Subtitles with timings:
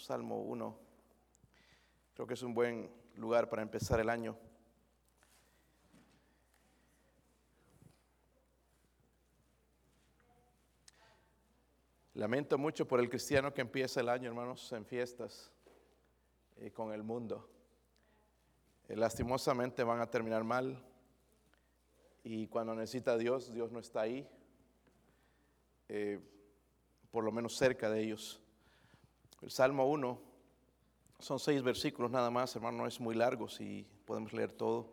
[0.00, 0.78] Salmo 1.
[2.14, 4.36] Creo que es un buen lugar para empezar el año.
[12.14, 15.52] Lamento mucho por el cristiano que empieza el año, hermanos, en fiestas
[16.56, 17.48] y con el mundo.
[18.88, 20.82] Eh, lastimosamente van a terminar mal
[22.24, 24.28] y cuando necesita Dios, Dios no está ahí,
[25.88, 26.20] eh,
[27.10, 28.40] por lo menos cerca de ellos.
[29.40, 30.20] El Salmo 1
[31.18, 34.92] son seis versículos nada más, hermano, no es muy largo, si podemos leer todo.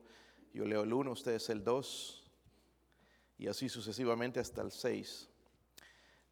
[0.53, 2.23] Yo leo el 1, ustedes el 2
[3.39, 5.29] y así sucesivamente hasta el 6.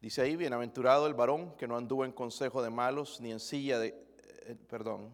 [0.00, 3.78] Dice ahí, bienaventurado el varón que no anduvo en consejo de malos, ni en silla
[3.78, 5.10] de, eh, perdón,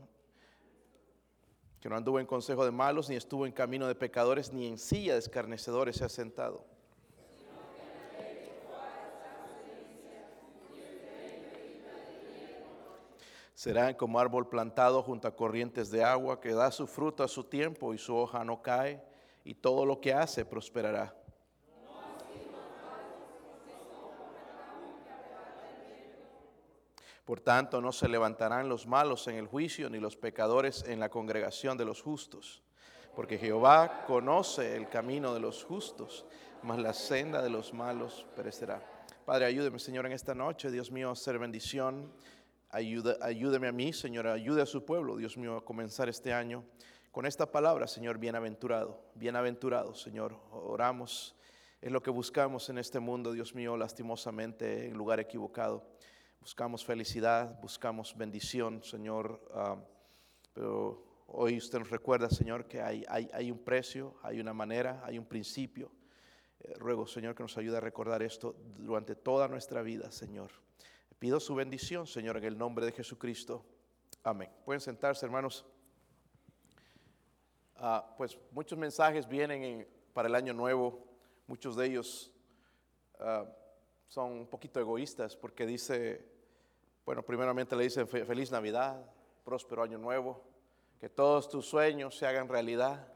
[1.80, 4.78] que no anduvo en consejo de malos, ni estuvo en camino de pecadores, ni en
[4.78, 6.71] silla de escarnecedores se ha sentado.
[13.62, 17.44] Será como árbol plantado junto a corrientes de agua, que da su fruto a su
[17.44, 19.00] tiempo y su hoja no cae,
[19.44, 21.14] y todo lo que hace prosperará.
[27.24, 31.08] Por tanto, no se levantarán los malos en el juicio, ni los pecadores en la
[31.08, 32.64] congregación de los justos.
[33.14, 36.26] Porque Jehová conoce el camino de los justos,
[36.64, 38.82] mas la senda de los malos perecerá.
[39.24, 42.12] Padre, ayúdeme, Señor, en esta noche, Dios mío, hacer bendición.
[42.72, 46.64] Ayuda, ayúdeme a mí, Señor, ayude a su pueblo, Dios mío, a comenzar este año
[47.12, 49.00] con esta palabra, Señor, bienaventurado.
[49.14, 50.36] Bienaventurado, Señor.
[50.50, 51.36] Oramos.
[51.80, 55.86] Es lo que buscamos en este mundo, Dios mío, lastimosamente, en lugar equivocado
[56.42, 59.40] buscamos felicidad, buscamos bendición, Señor.
[59.54, 59.76] Ah,
[60.52, 65.18] pero hoy usted nos recuerda, Señor, que hay, hay, un precio, hay una manera, hay
[65.18, 65.92] un principio.
[66.58, 70.50] Eh, ruego, Señor, que nos ayude a recordar esto durante toda nuestra vida, Señor.
[71.22, 73.64] Pido su bendición, Señor, en el nombre de Jesucristo.
[74.24, 74.50] Amén.
[74.64, 75.64] Pueden sentarse, hermanos.
[77.76, 81.06] Ah, pues muchos mensajes vienen para el año nuevo.
[81.46, 82.32] Muchos de ellos
[83.20, 83.46] ah,
[84.08, 86.28] son un poquito egoístas porque dice
[87.04, 89.00] bueno, primeramente le dicen feliz Navidad,
[89.44, 90.42] próspero año nuevo,
[90.98, 93.06] que todos tus sueños se hagan realidad,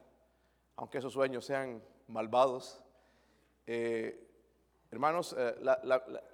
[0.76, 2.84] aunque esos sueños sean malvados.
[3.66, 4.28] Eh,
[4.92, 5.56] hermanos, eh,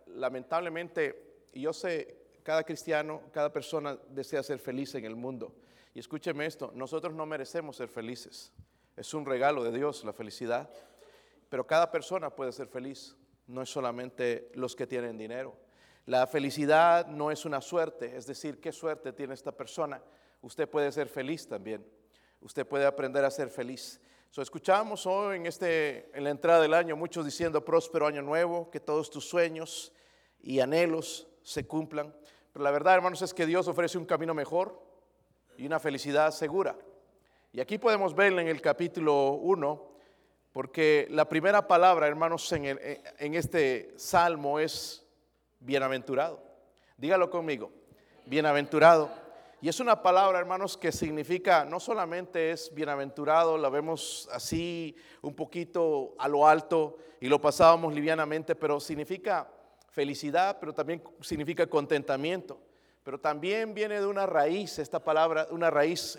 [0.09, 5.55] lamentablemente, yo sé, cada cristiano, cada persona desea ser feliz en el mundo.
[5.95, 8.53] Y escúcheme esto, nosotros no merecemos ser felices.
[8.97, 10.71] Es un regalo de Dios la felicidad,
[11.49, 15.55] pero cada persona puede ser feliz, no es solamente los que tienen dinero.
[16.07, 20.03] La felicidad no es una suerte, es decir, qué suerte tiene esta persona.
[20.41, 21.87] Usted puede ser feliz también.
[22.41, 24.01] Usted puede aprender a ser feliz.
[24.31, 28.71] So, escuchamos hoy en, este, en la entrada del año muchos diciendo próspero año nuevo,
[28.71, 29.93] que todos tus sueños
[30.41, 32.15] y anhelos se cumplan.
[32.53, 34.81] Pero la verdad, hermanos, es que Dios ofrece un camino mejor
[35.57, 36.77] y una felicidad segura.
[37.53, 39.93] Y aquí podemos ver en el capítulo 1,
[40.53, 45.07] porque la primera palabra, hermanos, en, en este salmo es
[45.61, 46.43] bienaventurado.
[46.97, 47.71] Dígalo conmigo,
[48.27, 49.11] bienaventurado.
[49.61, 55.35] Y es una palabra, hermanos, que significa, no solamente es bienaventurado, la vemos así un
[55.35, 59.49] poquito a lo alto y lo pasábamos livianamente, pero significa
[59.93, 62.59] felicidad, pero también significa contentamiento.
[63.05, 66.19] Pero también viene de una raíz, esta palabra, una raíz,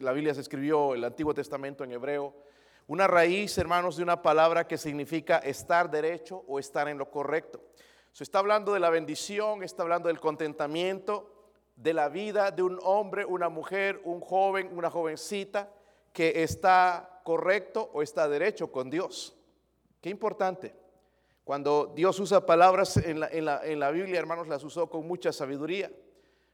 [0.00, 2.34] la Biblia se escribió el Antiguo Testamento en hebreo,
[2.86, 7.60] una raíz, hermanos, de una palabra que significa estar derecho o estar en lo correcto.
[8.12, 11.32] Se está hablando de la bendición, está hablando del contentamiento,
[11.76, 15.72] de la vida de un hombre, una mujer, un joven, una jovencita
[16.12, 19.36] que está correcto o está derecho con Dios.
[20.00, 20.74] Qué importante.
[21.50, 25.90] Cuando Dios usa palabras en la, en la Biblia, hermanos, las usó con mucha sabiduría.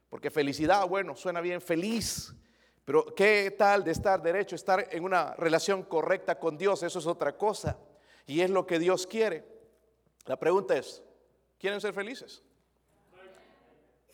[0.09, 2.33] Porque felicidad, bueno, suena bien feliz,
[2.83, 6.81] pero ¿qué tal de estar derecho, estar en una relación correcta con Dios?
[6.81, 7.77] Eso es otra cosa.
[8.25, 9.45] Y es lo que Dios quiere.
[10.25, 11.03] La pregunta es,
[11.59, 12.41] ¿Quieren ser felices?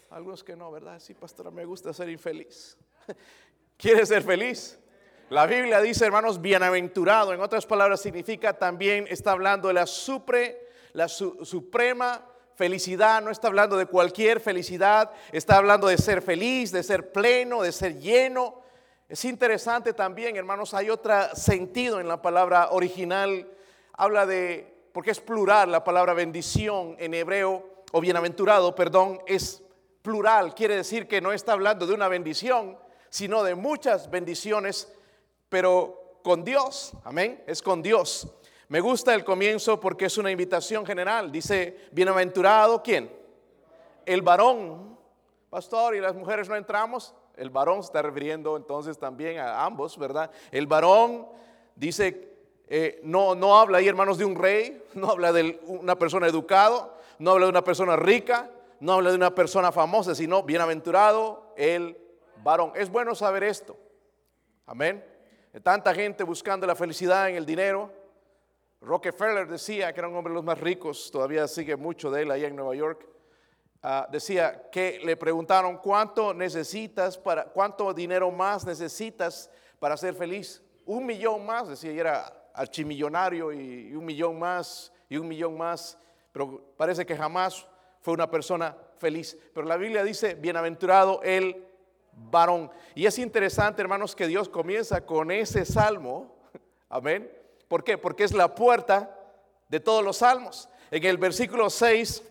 [0.10, 1.00] Algunos que no, ¿verdad?
[1.00, 2.78] Sí, pastora, me gusta ser infeliz.
[3.78, 4.78] ¿Quiere ser feliz?
[5.30, 7.32] La Biblia dice, hermanos, bienaventurado.
[7.32, 12.26] En otras palabras, significa también, está hablando de la, supre, la suprema
[12.56, 13.22] felicidad.
[13.22, 15.12] No está hablando de cualquier felicidad.
[15.32, 18.62] Está hablando de ser feliz, de ser pleno, de ser lleno.
[19.10, 23.48] Es interesante también, hermanos, hay otro sentido en la palabra original.
[23.94, 29.64] Habla de porque es plural, la palabra bendición en hebreo, o bienaventurado, perdón, es
[30.02, 32.78] plural, quiere decir que no está hablando de una bendición,
[33.10, 34.92] sino de muchas bendiciones,
[35.50, 38.28] pero con Dios, amén, es con Dios.
[38.74, 43.08] Me gusta el comienzo porque es una invitación general, dice, bienaventurado, ¿quién?
[44.04, 44.98] El varón,
[45.52, 47.14] pastor, y las mujeres no entramos.
[47.36, 50.32] El varón se está refiriendo entonces también a ambos, ¿verdad?
[50.50, 51.28] El varón
[51.76, 52.36] dice,
[52.68, 56.98] eh, no, no habla ahí, hermanos, de un rey, no habla de una persona educado,
[57.20, 58.50] no habla de una persona rica,
[58.80, 61.96] no habla de una persona famosa, sino bienaventurado el
[62.44, 62.72] varón.
[62.74, 63.78] Es bueno saber esto.
[64.66, 65.06] Amén.
[65.62, 68.02] Tanta gente buscando la felicidad en el dinero.
[68.84, 72.32] Rockefeller decía que era un hombre de los más ricos, todavía sigue mucho de él
[72.32, 73.08] allá en Nueva York.
[73.82, 79.50] Ah, decía que le preguntaron cuánto necesitas para, cuánto dinero más necesitas
[79.80, 80.62] para ser feliz.
[80.86, 85.98] Un millón más, decía, y era archimillonario y, un millón más y un millón más,
[86.32, 87.66] pero parece que jamás
[88.02, 89.38] fue una persona feliz.
[89.54, 91.66] Pero la Biblia dice, bienaventurado el
[92.12, 92.70] varón.
[92.96, 96.36] Y es interesante, hermanos, que Dios comienza con ese salmo.
[96.90, 97.43] Amén.
[97.74, 97.98] ¿Por qué?
[97.98, 99.20] Porque es la puerta
[99.68, 100.70] de todos los salmos.
[100.92, 102.22] En el versículo 6,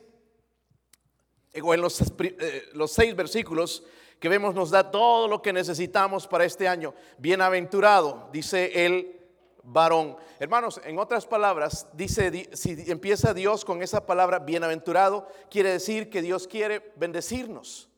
[1.60, 3.82] o en los, eh, los seis versículos
[4.20, 6.94] que vemos, nos da todo lo que necesitamos para este año.
[7.18, 9.20] Bienaventurado, dice el
[9.64, 10.16] varón.
[10.38, 16.22] Hermanos, en otras palabras, dice, si empieza Dios con esa palabra bienaventurado, quiere decir que
[16.22, 17.88] Dios quiere bendecirnos.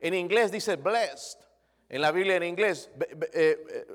[0.00, 1.47] En inglés dice blessed.
[1.90, 2.90] En la Biblia en inglés,
[3.32, 3.86] eh,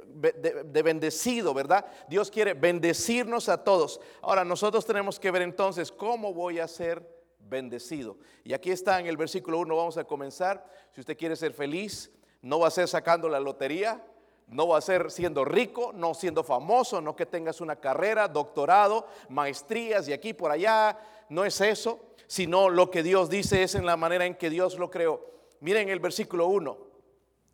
[0.66, 1.86] de, bendecido, ¿verdad?
[2.08, 4.02] Dios quiere bendecirnos a todos.
[4.22, 7.08] Ahora nosotros tenemos que ver entonces cómo voy a ser
[7.38, 8.18] bendecido.
[8.44, 10.66] Y aquí está en el versículo 1, vamos a comenzar.
[10.92, 12.12] Si usted quiere ser feliz,
[12.42, 14.04] no va a ser sacando la lotería,
[14.48, 19.06] no va a ser siendo rico, no siendo famoso, no que tengas una carrera, doctorado,
[19.30, 20.98] maestrías y aquí por allá.
[21.30, 24.80] No es eso, sino lo que Dios dice es en la manera en que Dios
[24.80, 25.24] lo creó.
[25.60, 26.93] Miren el versículo 1.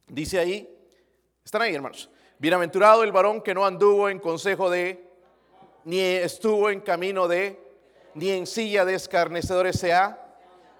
[0.09, 0.67] Dice ahí,
[1.45, 2.09] están ahí hermanos.
[2.39, 5.07] Bienaventurado el varón que no anduvo en consejo de,
[5.83, 7.59] ni estuvo en camino de,
[8.15, 10.25] ni en silla de escarnecedores sea.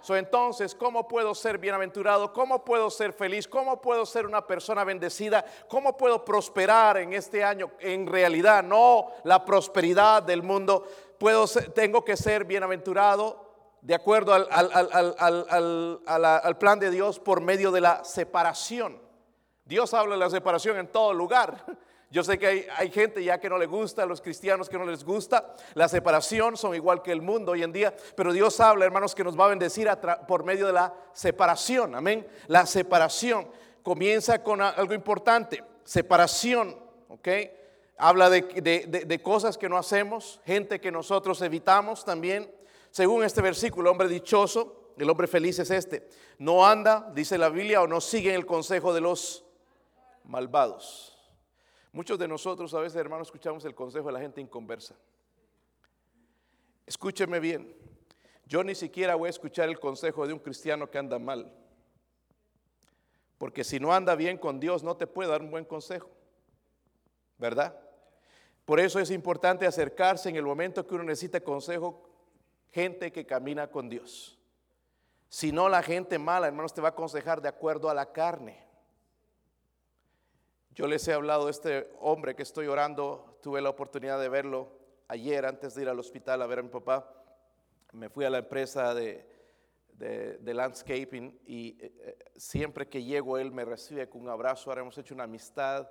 [0.02, 2.34] So, entonces, ¿cómo puedo ser bienaventurado?
[2.34, 3.48] ¿Cómo puedo ser feliz?
[3.48, 5.46] ¿Cómo puedo ser una persona bendecida?
[5.68, 7.72] ¿Cómo puedo prosperar en este año?
[7.80, 10.88] En realidad, no la prosperidad del mundo.
[11.20, 13.50] Puedo tengo que ser bienaventurado
[13.81, 14.48] de acuerdo al,
[16.08, 19.09] al, plan de Dios por medio de la separación.
[19.69, 21.63] Dios habla de la separación en todo lugar.
[22.12, 24.86] Yo sé que hay, hay, gente ya que no le gusta, los cristianos que no
[24.86, 28.86] les gusta, la separación son igual que el mundo hoy en día, pero Dios habla,
[28.86, 29.88] hermanos, que nos va a bendecir
[30.27, 32.27] por medio de la separación, amén.
[32.48, 33.48] La separación
[33.83, 36.75] comienza con algo importante, separación,
[37.07, 37.27] ¿ok?
[38.00, 42.51] Habla de, de, de cosas que no hacemos, gente que nosotros evitamos también,
[42.89, 46.10] según este versículo, hombre dichoso, el hombre feliz es este.
[46.39, 49.45] No anda, dice la Biblia, o no sigue el consejo de los
[50.30, 51.18] malvados.
[51.92, 54.96] Muchos de nosotros a veces, hermanos, escuchamos el consejo de la gente inconversa.
[56.86, 57.76] Escúcheme bien.
[58.46, 61.52] Yo ni siquiera voy a escuchar el consejo de un cristiano que anda mal.
[63.40, 66.10] Porque si no anda bien con Dios, no te puede dar un buen consejo.
[67.40, 67.76] ¿Verdad?
[68.66, 72.08] Por eso es importante acercarse en el momento que uno necesita consejo
[72.70, 74.38] gente que camina con Dios.
[75.28, 78.69] Si no, la gente mala, hermanos, te va a aconsejar de acuerdo a la carne.
[80.71, 84.71] Yo les he hablado de este hombre que estoy orando, tuve la oportunidad de verlo
[85.07, 87.12] ayer antes de ir al hospital a ver a mi papá.
[87.92, 89.27] Me fui a la empresa de,
[89.89, 94.69] de, landscaping y eh, eh, siempre que llego él me recibe con un abrazo.
[94.69, 95.90] Ahora hemos hecho una amistad.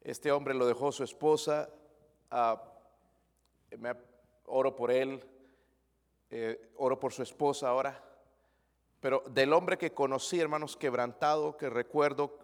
[0.00, 1.68] Este hombre lo dejó su esposa.
[2.30, 2.62] Ah,
[4.46, 5.22] oro por él.
[6.30, 8.02] Eh, oro por su esposa ahora,
[9.00, 12.38] pero del hombre que conocí, hermanos, quebrantado, que recuerdo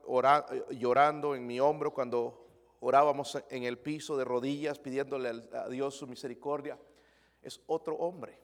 [0.53, 2.47] eh, llorando en mi hombro cuando
[2.81, 6.79] orábamos en el piso de rodillas pidiéndole a Dios su misericordia,
[7.43, 8.39] es otro hombre.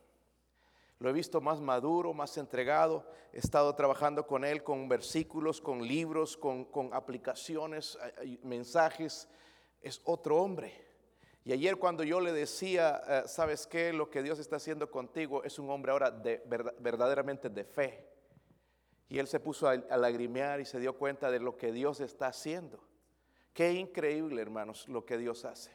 [0.98, 3.06] Lo he visto más maduro, más entregado.
[3.32, 7.98] He estado trabajando con él con versículos, con libros, con, con aplicaciones,
[8.42, 9.26] mensajes.
[9.80, 10.89] Es otro hombre.
[11.44, 13.92] Y ayer cuando yo le decía, eh, ¿sabes qué?
[13.92, 16.42] Lo que Dios está haciendo contigo es un hombre ahora de,
[16.78, 18.06] verdaderamente de fe.
[19.08, 22.00] Y él se puso a, a lagrimear y se dio cuenta de lo que Dios
[22.00, 22.84] está haciendo.
[23.52, 25.70] Qué increíble, hermanos, lo que Dios hace.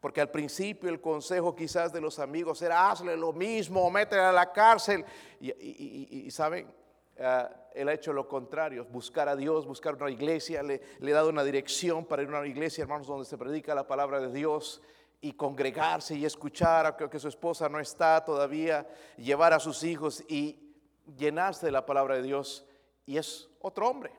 [0.00, 4.32] Porque al principio el consejo quizás de los amigos era hazle lo mismo, métele a
[4.32, 5.04] la cárcel.
[5.40, 6.72] Y, saben,
[7.16, 11.14] eh, él ha hecho lo contrario, buscar a Dios, buscar una iglesia, le, le, he
[11.14, 14.30] dado una dirección para ir a una iglesia, hermanos, donde se predica la palabra de
[14.30, 14.82] Dios
[15.20, 20.22] y congregarse y escuchar a que su esposa no está todavía, llevar a sus hijos
[20.28, 20.74] y
[21.16, 22.64] llenarse de la palabra de Dios.
[23.06, 24.12] Y es otro hombre,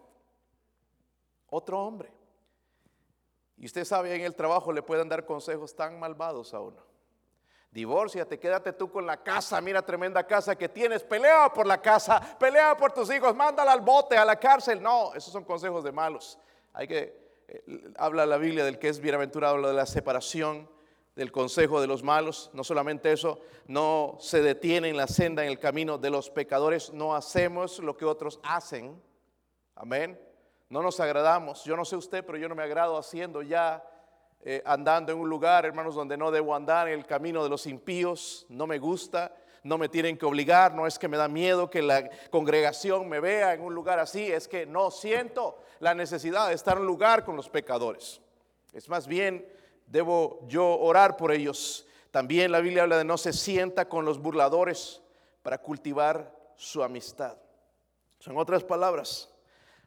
[1.50, 2.12] otro hombre.
[3.58, 6.86] Y usted sabe, en el trabajo le pueden dar consejos tan malvados a uno.
[7.72, 12.20] Divórciate, quédate tú con la casa, mira tremenda casa que tienes, pelea por la casa,
[12.40, 14.82] pelea por tus hijos, mándala al bote, a la cárcel.
[14.82, 16.40] No, esos son consejos de malos.
[16.74, 20.70] Hay que, eh, habla la Biblia del que es bienaventurado, lo de la separación,
[21.18, 22.52] del consejo de los malos.
[22.54, 26.94] No solamente eso, no se detiene en la senda, en el camino de los pecadores,
[26.94, 29.02] no hacemos lo que otros hacen.
[29.76, 30.18] Amén.
[30.70, 31.64] No nos agradamos.
[31.64, 33.84] Yo no sé usted, pero yo no me agrado haciendo ya
[34.42, 37.66] eh, andando en un lugar, hermanos, donde no debo andar, en el camino de los
[37.66, 41.68] impíos, no me gusta, no me tienen que obligar, no es que me da miedo
[41.68, 46.50] que la congregación me vea en un lugar así, es que no siento la necesidad
[46.50, 48.22] de estar en un lugar con los pecadores.
[48.72, 49.44] Es más bien,
[49.88, 51.88] debo yo orar por ellos.
[52.12, 55.02] También la Biblia habla de no se sienta con los burladores
[55.42, 57.38] para cultivar su amistad.
[58.20, 59.34] Son otras palabras.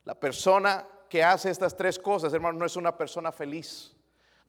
[0.05, 3.95] La persona que hace estas tres cosas, hermanos, no es una persona feliz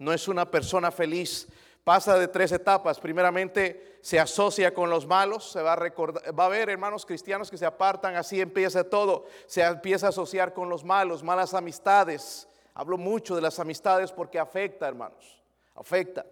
[0.01, 1.47] no es una persona feliz.
[1.83, 2.99] Pasa de tres etapas.
[2.99, 7.51] Primeramente se asocia con los malos, se va a recordar, va a haber hermanos cristianos
[7.51, 9.25] que se apartan, así empieza todo.
[9.45, 12.47] Se empieza a asociar con los malos, malas amistades.
[12.73, 15.40] Hablo mucho de las amistades porque afecta, hermanos.
[15.75, 16.25] Afecta.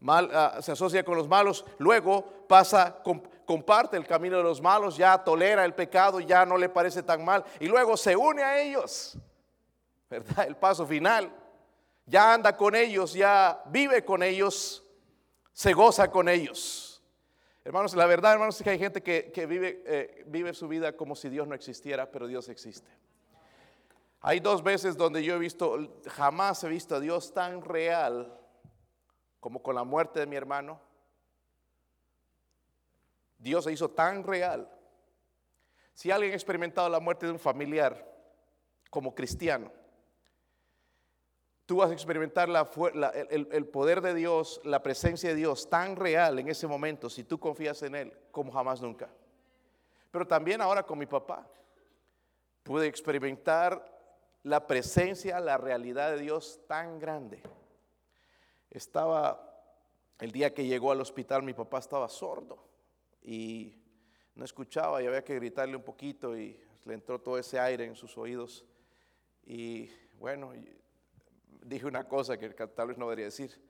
[0.00, 3.02] Mal, ah, se asocia con los malos, luego pasa,
[3.46, 7.24] comparte el camino de los malos, ya tolera el pecado, ya no le parece tan
[7.24, 9.16] mal, y luego se une a ellos.
[10.10, 10.46] ¿Verdad?
[10.46, 11.32] El paso final
[12.06, 14.84] ya anda con ellos, ya vive con ellos,
[15.52, 17.02] se goza con ellos.
[17.64, 21.16] Hermanos, la verdad, hermanos, es que hay gente que, vive, eh, vive su vida como
[21.16, 22.90] si Dios no existiera, pero Dios existe.
[24.20, 28.38] Hay dos veces donde yo he visto, jamás he visto a Dios tan real
[29.44, 30.80] como con la muerte de mi hermano.
[33.36, 34.66] Dios se hizo tan real.
[35.92, 38.10] Si alguien ha experimentado la muerte de un familiar
[38.88, 39.70] como cristiano,
[41.66, 42.48] tú vas a experimentar
[43.28, 47.38] el, poder de Dios, la presencia de Dios tan real en ese momento, si tú
[47.38, 49.10] confías en Él, como jamás nunca.
[50.10, 51.46] Pero también ahora con mi papá,
[52.62, 53.94] pude experimentar
[54.42, 57.42] la presencia, la realidad de Dios tan grande.
[58.74, 59.40] Estaba,
[60.18, 62.58] el día que llegó al hospital, mi papá estaba sordo
[63.22, 63.80] y
[64.34, 67.94] no escuchaba y había que gritarle un poquito y le entró todo ese aire en
[67.94, 68.66] sus oídos.
[69.46, 69.88] Y
[70.18, 70.52] bueno,
[71.62, 73.62] dije una cosa que tal vez no debería decir,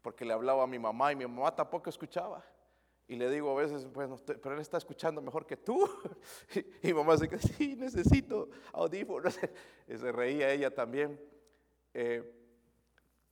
[0.00, 2.44] porque le hablaba a mi mamá y mi mamá tampoco escuchaba.
[3.08, 5.90] Y le digo a veces, bueno, pero él está escuchando mejor que tú.
[6.84, 9.36] y mi mamá dice, sí, necesito audífonos.
[9.88, 11.20] Y se reía ella también,
[11.92, 12.39] eh,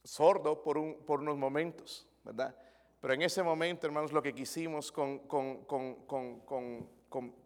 [0.09, 2.57] sordo por, un, por unos momentos, ¿verdad?
[3.01, 5.21] Pero en ese momento, hermanos, lo que quisimos con,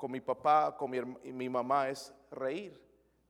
[0.08, 0.90] mi papá, con
[1.24, 2.80] mi, mamá, es reír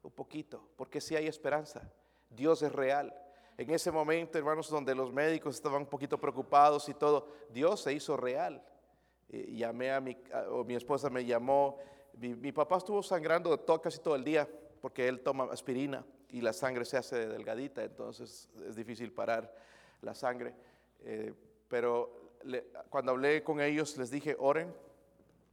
[0.02, 1.90] un poquito, porque sí hay esperanza.
[2.28, 3.12] Dios es real.
[3.56, 7.94] En ese momento, hermanos, donde los médicos estaban un poquito preocupados y todo, Dios se
[7.94, 8.62] hizo real.
[9.28, 10.16] Llamé a mi,
[10.50, 11.78] o mi esposa me llamó.
[12.18, 14.46] Mi, papá estuvo sangrando todo, casi todo el día
[14.82, 19.54] porque él toma aspirina y la sangre se hace delgadita, entonces es difícil parar
[20.00, 20.54] la sangre.
[21.00, 21.32] Eh,
[21.68, 22.32] pero
[22.88, 24.74] cuando hablé con ellos les dije, oren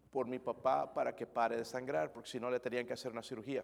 [0.10, 3.12] por mi papá para que pare de sangrar, porque si no le tenían que hacer
[3.12, 3.64] una cirugía.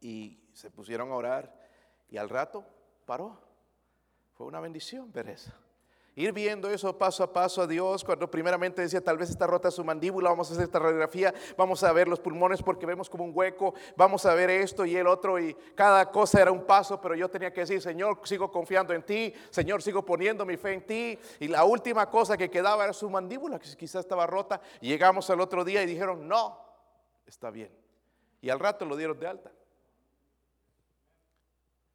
[0.00, 1.52] Y se pusieron a orar
[2.08, 2.64] y al rato
[3.04, 3.38] paró.
[4.34, 5.52] Fue una bendición ver eso.
[6.16, 9.68] Ir viendo eso paso a paso a Dios, cuando primeramente decía, tal vez está rota
[9.72, 13.24] su mandíbula, vamos a hacer esta radiografía, vamos a ver los pulmones porque vemos como
[13.24, 17.00] un hueco, vamos a ver esto y el otro, y cada cosa era un paso,
[17.00, 20.74] pero yo tenía que decir, Señor, sigo confiando en ti, Señor, sigo poniendo mi fe
[20.74, 24.60] en ti, y la última cosa que quedaba era su mandíbula, que quizás estaba rota,
[24.80, 26.60] llegamos al otro día y dijeron, no,
[27.26, 27.72] está bien.
[28.40, 29.50] Y al rato lo dieron de alta.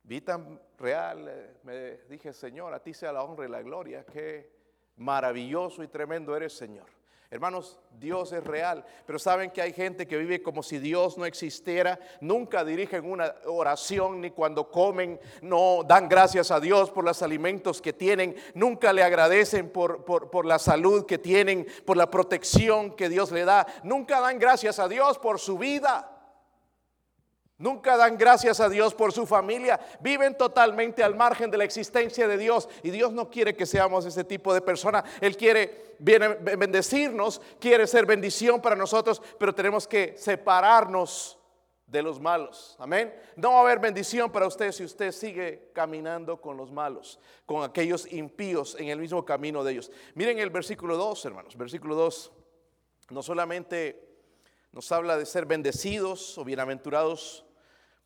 [0.04, 4.06] Vi tan real, eh, me dije, Señor, a ti sea la honra y la gloria,
[4.06, 4.50] qué
[4.98, 6.88] maravilloso y tremendo eres, Señor.
[7.32, 11.26] Hermanos, Dios es real, pero saben que hay gente que vive como si Dios no
[11.26, 17.22] existiera, nunca dirigen una oración ni cuando comen, no dan gracias a Dios por los
[17.22, 22.10] alimentos que tienen, nunca le agradecen por, por, por la salud que tienen, por la
[22.10, 26.19] protección que Dios le da, nunca dan gracias a Dios por su vida.
[27.60, 29.78] Nunca dan gracias a Dios por su familia.
[30.00, 32.70] Viven totalmente al margen de la existencia de Dios.
[32.84, 35.04] Y Dios no quiere que seamos ese tipo de persona.
[35.20, 41.38] Él quiere bendecirnos, quiere ser bendición para nosotros, pero tenemos que separarnos
[41.86, 42.78] de los malos.
[42.80, 43.14] Amén.
[43.36, 47.64] No va a haber bendición para usted si usted sigue caminando con los malos, con
[47.64, 49.92] aquellos impíos en el mismo camino de ellos.
[50.16, 51.58] Miren el versículo 2, hermanos.
[51.58, 52.32] Versículo 2.
[53.10, 54.08] No solamente
[54.72, 57.46] nos habla de ser bendecidos o bienaventurados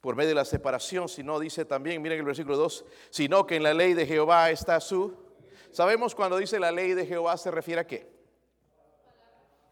[0.04, 3.64] por medio de la separación, sino dice también, miren el versículo 2, sino que en
[3.64, 5.24] la ley de Jehová está su
[5.72, 8.12] Sabemos cuando dice la ley de Jehová se refiere a qué?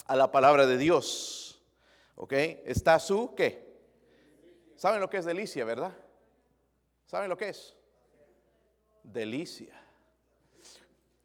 [0.06, 1.62] A la palabra de Dios.
[2.16, 2.32] ¿Ok?
[2.32, 3.78] Está su qué?
[4.78, 5.92] ¿Saben lo que es delicia, verdad?
[7.08, 7.76] ¿Saben lo que es?
[9.04, 9.80] Delicia.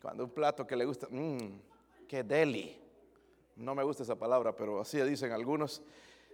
[0.02, 1.60] Cuando un plato que le gusta, mmm,
[2.08, 2.76] qué deli.
[3.54, 5.80] No me gusta esa palabra, pero así dicen algunos.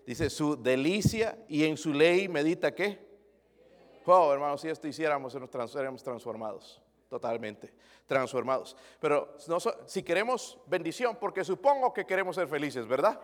[0.06, 3.12] Dice su delicia y en su ley medita qué?
[4.04, 5.32] Oh, hermanos, si esto hiciéramos,
[5.70, 7.72] seríamos transformados, totalmente
[8.06, 8.76] transformados.
[9.00, 9.36] Pero
[9.86, 13.20] si queremos bendición, porque supongo que queremos ser felices, ¿verdad?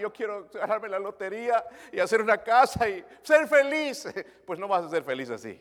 [0.00, 4.06] yo quiero ganarme la lotería y hacer una casa y ser feliz.
[4.46, 5.60] Pues no vas a ser feliz así.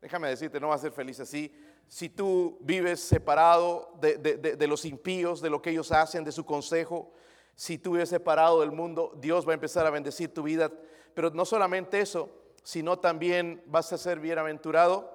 [0.00, 1.52] Déjame decirte, no vas a ser feliz así.
[1.86, 6.44] Si tú vives separado de, de los impíos, de lo que ellos hacen, de su
[6.44, 7.10] consejo,
[7.58, 10.70] si tú vives separado del mundo, Dios va a empezar a bendecir tu vida.
[11.12, 12.30] Pero no solamente eso,
[12.62, 15.12] sino también vas a ser bienaventurado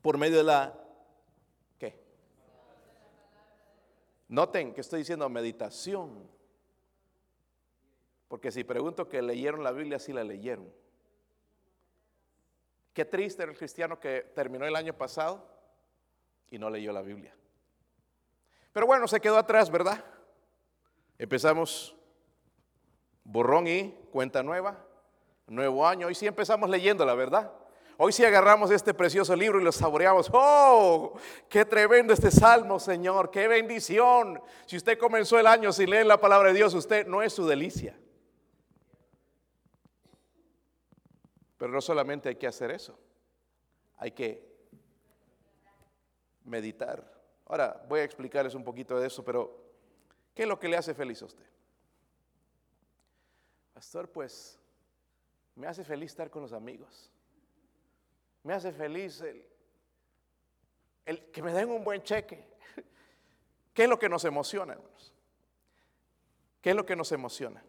[0.00, 0.74] por medio de la...
[1.78, 2.00] ¿Qué?
[4.28, 6.26] Noten que estoy diciendo meditación.
[8.26, 10.72] Porque si pregunto que leyeron la Biblia, sí la leyeron.
[12.94, 15.46] Qué triste era el cristiano que terminó el año pasado
[16.48, 17.36] y no leyó la Biblia.
[18.72, 20.02] Pero bueno, se quedó atrás, ¿verdad?
[21.20, 21.94] Empezamos
[23.24, 24.86] borrón y cuenta nueva
[25.46, 26.06] nuevo año.
[26.06, 27.52] Hoy sí empezamos leyendo, la verdad.
[27.98, 30.30] Hoy sí agarramos este precioso libro y lo saboreamos.
[30.32, 31.12] ¡Oh!
[31.46, 33.30] ¡Qué tremendo este salmo, Señor!
[33.30, 34.40] ¡Qué bendición!
[34.64, 37.46] Si usted comenzó el año sin leer la palabra de Dios, usted no es su
[37.46, 37.94] delicia.
[41.58, 42.98] Pero no solamente hay que hacer eso,
[43.98, 44.42] hay que
[46.44, 47.04] meditar.
[47.44, 49.59] Ahora voy a explicarles un poquito de eso, pero
[50.34, 51.46] ¿qué es lo que le hace feliz a usted?
[53.74, 54.58] Pastor, pues
[55.54, 57.10] me hace feliz estar con los amigos.
[58.42, 59.22] Me hace feliz
[61.04, 62.44] el, que me den un buen cheque.
[63.74, 65.12] ¿Qué es lo que nos emociona, hermanos?
[66.60, 67.62] ¿Qué es lo que nos emociona?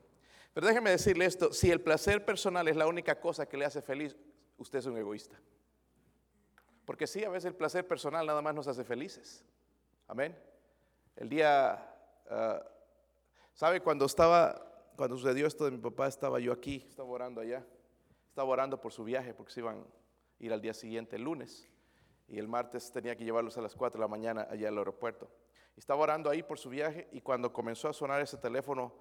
[0.53, 3.81] Pero déjeme decirle esto, si el placer personal es la única cosa que le hace
[3.81, 4.15] feliz,
[4.57, 5.39] usted es un egoísta.
[6.85, 9.45] Porque sí, a veces el placer personal nada más nos hace felices.
[10.07, 10.37] Amén.
[11.15, 11.90] El día,
[12.31, 12.63] ah,
[13.53, 13.81] ¿sabe?
[13.81, 14.59] Cuando estaba,
[14.95, 17.65] cuando sucedió esto de mi papá, estaba yo aquí, estaba orando allá.
[18.29, 19.85] Estaba orando por su viaje porque se iban a
[20.39, 21.69] ir al día siguiente, el lunes.
[22.27, 25.29] Y el martes tenía que llevarlos a las 4 de la mañana allá al aeropuerto.
[25.75, 28.93] Estaba orando ahí por su viaje y cuando comenzó a sonar ese teléfono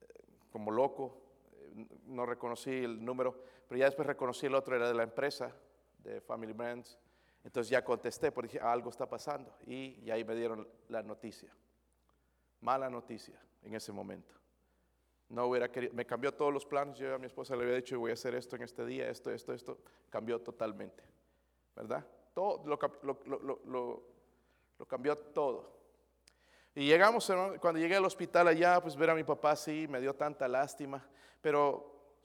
[0.00, 0.06] eh,
[0.50, 4.94] como loco, eh, no reconocí el número, pero ya después reconocí el otro, era de
[4.94, 5.54] la empresa,
[5.98, 6.98] de Family Brands.
[7.44, 9.56] Entonces ya contesté, porque dije, algo está pasando.
[9.66, 11.50] Y, y ahí me dieron la noticia.
[12.66, 14.34] Mala noticia en ese momento.
[15.28, 16.98] No hubiera querido, me cambió todos los planes.
[16.98, 19.30] Yo a mi esposa le había dicho, voy a hacer esto en este día, esto,
[19.30, 19.78] esto, esto.
[20.10, 21.04] Cambió totalmente,
[21.76, 22.04] ¿verdad?
[22.34, 22.76] Todo lo,
[24.88, 25.76] cambió todo.
[26.74, 30.16] Y llegamos, cuando llegué al hospital allá, pues ver a mi papá, sí, me dio
[30.16, 31.08] tanta lástima.
[31.40, 32.18] Pero,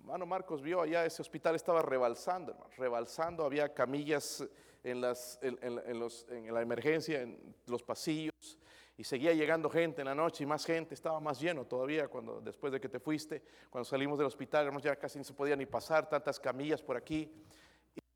[0.00, 3.44] hermano Marcos vio allá, ese hospital estaba rebalsando, rebalsando.
[3.44, 4.42] Había camillas
[4.82, 8.58] en, las, los, en la emergencia, en los pasillos
[8.96, 12.40] y seguía llegando gente en la noche y más gente, estaba más lleno todavía cuando
[12.40, 15.66] después de que te fuiste, cuando salimos del hospital, ya casi no se podía ni
[15.66, 17.32] pasar, tantas camillas por aquí.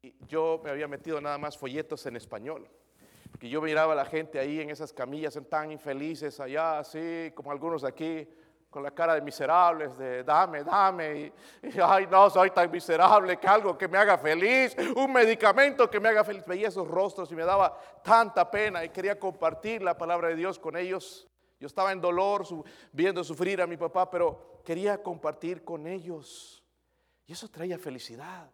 [0.02, 2.68] Y yo me había metido nada más folletos en español,
[3.30, 7.50] porque yo miraba a la gente ahí en esas camillas tan infelices allá, así como
[7.50, 8.28] algunos aquí,
[8.76, 13.48] con la cara de miserables, de dame, dame, y, ay no, soy tan miserable que
[13.48, 16.44] algo que me haga feliz, un medicamento que me haga feliz.
[16.44, 20.58] Veía esos rostros y me daba tanta pena y quería compartir la palabra de Dios
[20.58, 21.26] con ellos.
[21.58, 22.44] Yo estaba en dolor
[22.92, 26.62] viendo sufrir a mi papá, pero quería compartir con ellos.
[27.24, 28.50] Y eso traía felicidad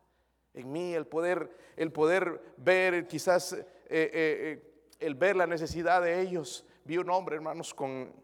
[0.54, 6.00] en mí, el poder, el poder ver quizás, eh, eh, eh, el ver la necesidad
[6.00, 6.64] de ellos.
[6.84, 8.22] Vi un hombre, hermanos, con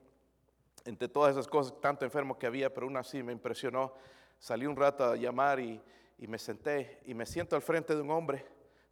[0.88, 3.92] entre todas esas cosas, tanto enfermo que había, pero aún así me impresionó.
[4.38, 5.83] Salí un rato a llamar y,
[6.18, 8.46] me senté y me siento al frente de un hombre.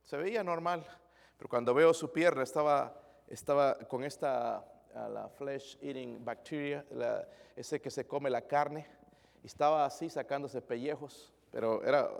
[0.04, 0.86] Se veía normal,
[1.38, 2.94] pero cuando veo su pierna estaba,
[3.88, 4.62] con esta
[4.94, 6.84] la flesh eating bacteria,
[7.56, 8.86] ese que se come la carne,
[9.42, 12.10] estaba así sacándose pellejos, pero era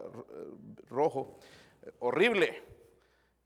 [0.88, 1.36] rojo,
[1.98, 2.75] horrible.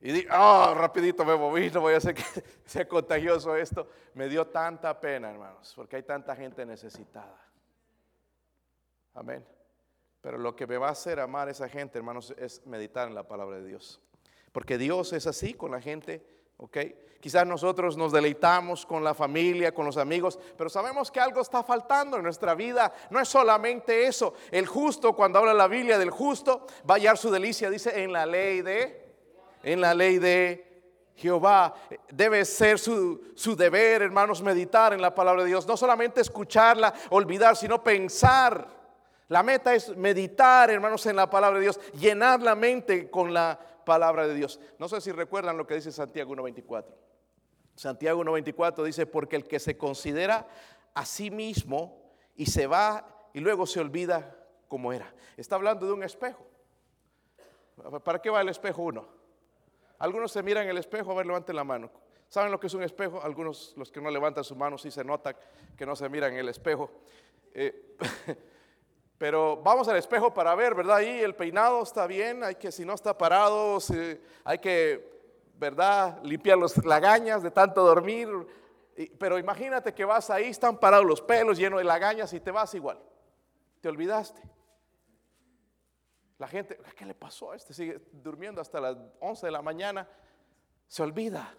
[0.02, 2.24] Y di, ah, rapidito me moví, no voy a hacer que
[2.64, 3.86] sea contagioso esto.
[4.14, 7.38] Me dio tanta pena, hermanos, porque hay tanta gente necesitada.
[9.14, 9.44] Amén.
[10.22, 13.14] Pero lo que me va a hacer amar a esa gente, hermanos, es meditar en
[13.14, 14.00] la palabra de Dios.
[14.52, 16.78] Porque Dios es así con la gente, ¿ok?
[17.20, 21.62] Quizás nosotros nos deleitamos con la familia, con los amigos, pero sabemos que algo está
[21.62, 22.92] faltando en nuestra vida.
[23.10, 24.32] No es solamente eso.
[24.50, 28.12] El justo, cuando habla la Biblia del justo, va a hallar su delicia, dice, en
[28.12, 29.09] la ley de
[29.62, 30.70] en la ley de
[31.14, 31.74] Jehová.
[32.10, 35.66] Debe ser su, su, deber, hermanos, meditar en la palabra de Dios.
[35.66, 38.66] No solamente escucharla, olvidar, sino pensar.
[39.28, 43.60] La meta es meditar, hermanos, en la palabra de Dios, llenar la mente con la
[43.84, 44.58] palabra de Dios.
[44.78, 46.84] No sé si recuerdan lo que dice Santiago 1.24.
[47.76, 50.48] Santiago 1.24 dice, porque el que se considera
[50.94, 54.36] a sí mismo y se va y luego se olvida
[54.68, 55.14] como era.
[55.36, 56.46] Está hablando de un espejo.
[58.04, 59.19] ¿Para qué va el espejo uno?
[60.00, 61.90] Algunos se miran en el espejo, a ver, levanten la mano.
[62.28, 63.22] ¿Saben lo que es un espejo?
[63.22, 65.34] Algunos, los que no levantan su mano, sí se nota
[65.76, 66.90] que no se miran en el espejo.
[67.54, 67.96] Eh,
[69.18, 70.96] pero vamos al espejo para ver, ¿verdad?
[70.96, 73.78] Ahí el peinado está bien, hay que, si no está parado,
[74.44, 75.10] hay que
[75.60, 76.18] ¿verdad?
[76.22, 78.28] Limpiar las lagañas de tanto dormir.
[79.18, 82.74] Pero imagínate que vas ahí, están parados los pelos llenos de lagañas y te vas
[82.74, 82.98] igual.
[83.80, 84.40] Te olvidaste.
[86.40, 87.74] La gente, ¿qué le pasó a este?
[87.74, 90.08] Sigue durmiendo hasta las 11 de la mañana.
[90.88, 91.54] Se olvida.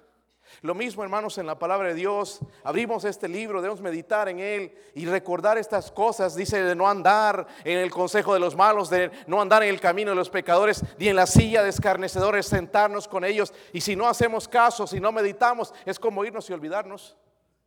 [0.64, 2.40] Lo mismo, hermanos, en la palabra de Dios.
[2.64, 6.36] Abrimos este libro, debemos meditar en él y recordar estas cosas.
[6.36, 9.80] Dice de no andar en el consejo de los malos, de no andar en el
[9.80, 13.54] camino de los pecadores, ni en la silla de escarnecedores, sentarnos con ellos.
[13.74, 17.16] Y si no hacemos caso, si no meditamos, es como irnos y olvidarnos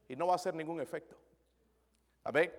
[0.09, 1.15] y no va a hacer ningún efecto.
[2.25, 2.53] Amén.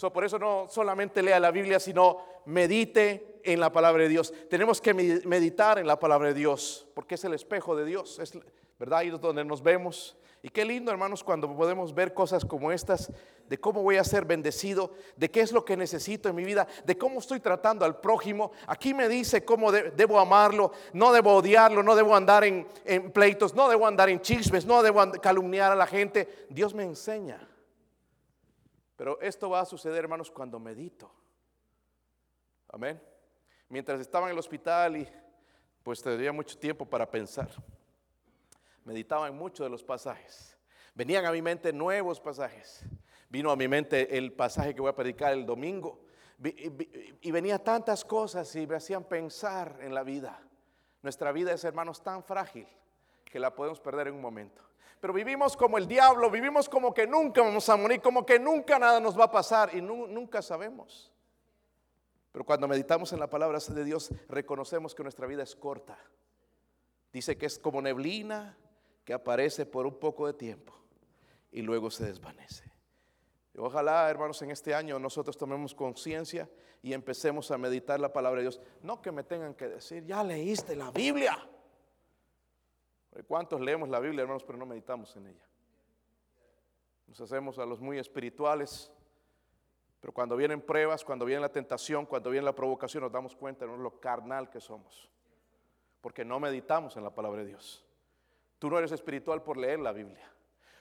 [0.00, 4.32] Por eso no solamente lea la Biblia, sino medite en la palabra de Dios.
[4.48, 8.18] Tenemos que meditar en la palabra de Dios, porque es el espejo de Dios.
[8.18, 8.38] Es,
[8.78, 9.00] ¿verdad?
[9.00, 10.16] Ahí es donde nos vemos.
[10.40, 13.12] Y qué lindo, hermanos, cuando podemos ver cosas como estas,
[13.48, 16.68] de cómo voy a ser bendecido, de qué es lo que necesito en mi vida,
[16.84, 18.52] de cómo estoy tratando al prójimo.
[18.68, 23.54] Aquí me dice cómo debo amarlo, no debo odiarlo, no debo andar en, en, pleitos,
[23.54, 26.46] no debo andar en chismes, no debo calumniar a la gente.
[26.48, 27.48] Dios me enseña.
[28.94, 31.10] Pero esto va a suceder, hermanos, cuando medito.
[32.68, 33.00] Amén.
[33.68, 35.08] Mientras estaba en el hospital y
[35.82, 37.48] pues tendría mucho tiempo para pensar
[38.88, 40.56] meditaba en muchos de los pasajes.
[40.94, 42.82] Venían a mi mente nuevos pasajes.
[43.28, 46.00] Vino a mi mente el pasaje que voy a predicar el domingo.
[47.20, 50.40] Y venía tantas cosas y me hacían pensar en la vida.
[51.02, 52.66] Nuestra vida es, hermanos, tan frágil
[53.26, 54.62] que la podemos perder en un momento.
[55.00, 58.78] Pero vivimos como el diablo, vivimos como que nunca vamos a morir, como que nunca
[58.78, 61.12] nada nos va a pasar y nunca sabemos.
[62.38, 65.98] Pero cuando meditamos en la palabra de Dios, reconocemos que nuestra vida es corta.
[67.12, 68.56] Dice que es como neblina
[69.04, 70.72] que aparece por un poco de tiempo
[71.50, 72.72] y luego se desvanece.
[73.56, 76.48] Ojalá, hermanos, en este año nosotros tomemos conciencia
[76.80, 78.60] y empecemos a meditar la palabra de Dios.
[78.84, 81.36] No que me tengan que decir, ya leíste la Biblia.
[83.26, 85.44] ¿Cuántos leemos la Biblia, hermanos, pero no meditamos en ella?
[87.08, 88.92] Nos hacemos a los muy espirituales,
[90.00, 93.66] pero cuando vienen pruebas, cuando viene la tentación, cuando viene la provocación, nos damos cuenta
[93.66, 95.10] de lo carnal que somos,
[96.00, 97.84] porque no meditamos en la palabra de Dios.
[98.58, 100.32] Tú no eres espiritual por leer la Biblia.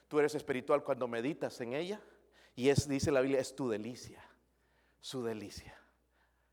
[0.07, 2.01] Tú eres espiritual cuando meditas en ella
[2.55, 4.23] y es, dice la Biblia, es tu delicia,
[4.99, 5.79] su delicia.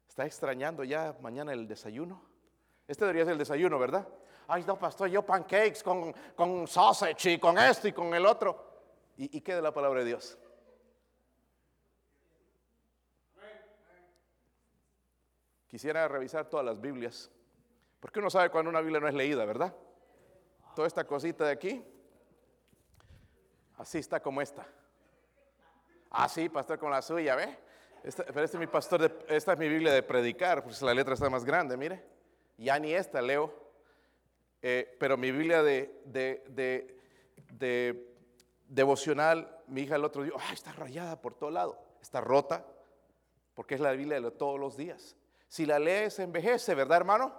[0.08, 2.22] ¿Está extrañando ya mañana el desayuno?
[2.86, 4.06] Este debería ser el desayuno, ¿verdad?
[4.46, 8.72] Ay, no, pastor, yo pancakes con, con sausage y con esto y con el otro.
[9.16, 10.38] ¿Y, y qué de la palabra de Dios?
[15.74, 17.28] Quisiera revisar todas las Biblias,
[17.98, 19.74] porque uno sabe cuando una Biblia no es leída, ¿verdad?
[20.76, 21.84] toda esta cosita de aquí,
[23.76, 24.64] así está como esta.
[26.10, 27.58] Así, ah, pastor, con la suya, ¿ve?
[28.04, 31.28] pero este es mi pastor, esta es mi Biblia de predicar, pues la letra está
[31.28, 32.04] más grande, mire.
[32.56, 33.52] Ya ni esta leo,
[34.62, 37.00] eh, pero mi Biblia de, de,
[37.50, 38.14] de,
[38.68, 42.64] devocional, mi hija el otro día, ay, está rayada por todo lado, está rota,
[43.54, 45.16] porque es la Biblia de todos los días.
[45.54, 47.32] Si la lees, envejece, ¿verdad, hermano?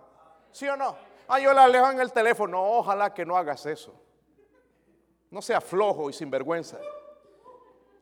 [0.49, 0.95] ¿Sí o no?
[1.27, 2.63] Ah, yo la leo en el teléfono.
[2.63, 3.93] Ojalá que no hagas eso.
[5.29, 6.77] No sea flojo y sinvergüenza.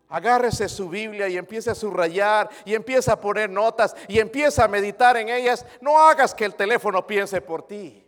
[0.08, 4.68] Agárrese su Biblia y empiece a subrayar y empieza a poner notas y empieza a
[4.68, 5.66] meditar en ellas.
[5.82, 8.06] No hagas que el teléfono piense por ti.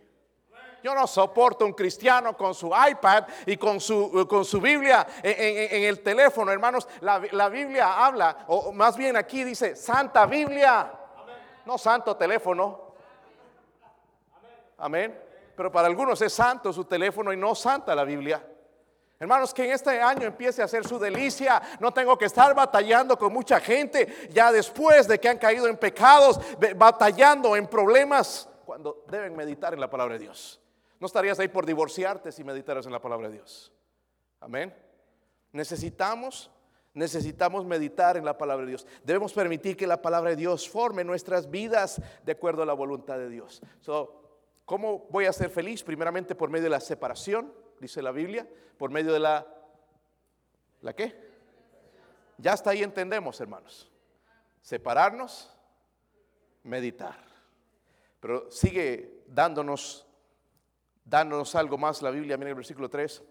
[0.84, 5.82] Yo no soporto un cristiano con su iPad y con su, con su Biblia en,
[5.82, 6.86] el teléfono, hermanos.
[7.00, 11.00] La, la, Biblia habla, o más bien aquí dice Santa Biblia,
[11.66, 12.94] no santo teléfono.
[14.78, 15.20] Amén.
[15.56, 18.44] Pero para algunos es santo su teléfono y no santa la Biblia.
[19.18, 21.62] Hermanos, que en este año empiece a hacer su delicia.
[21.80, 25.78] No tengo que estar batallando con mucha gente ya después de que han caído en
[25.78, 26.38] pecados,
[26.76, 30.60] batallando en problemas, cuando deben meditar en la palabra de Dios.
[31.00, 33.72] No estarías ahí por divorciarte si meditaras en la palabra de Dios.
[34.40, 34.74] Amén.
[35.52, 36.50] Necesitamos,
[36.96, 38.86] necesitamos meditar en la palabra de Dios.
[39.04, 43.18] Debemos permitir que la palabra de Dios forme nuestras vidas de acuerdo a la voluntad
[43.18, 43.62] de Dios.
[43.80, 44.26] So,
[44.66, 45.84] ¿Cómo voy a ser feliz?
[45.84, 47.54] Primeramente por medio de la separación.
[47.80, 49.46] dice la Biblia, por medio de la...
[50.82, 51.14] ¿La qué?
[52.36, 53.90] Ya hasta ahí entendemos, hermanos.
[54.60, 55.56] Separarnos,
[56.64, 57.16] meditar.
[58.18, 60.04] Pero sigue dándonos,
[61.04, 62.36] dándonos algo más la Biblia.
[62.36, 63.22] Miren el versículo 3.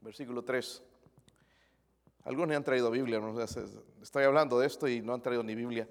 [0.00, 0.82] Versículo 3.
[2.24, 3.20] Algunos han traído Biblia,
[4.02, 5.88] estoy hablando de esto y no han traído ni Biblia.